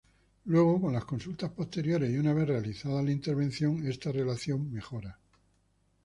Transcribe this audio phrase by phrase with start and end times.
[0.45, 5.19] Luego, con las consultas posteriores y una vez realizada la intervención, esta relación mejora.